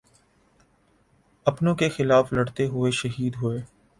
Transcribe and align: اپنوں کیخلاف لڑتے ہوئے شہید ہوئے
اپنوں 1.45 1.75
کیخلاف 1.75 2.33
لڑتے 2.33 2.65
ہوئے 2.67 2.91
شہید 2.91 3.35
ہوئے 3.41 3.59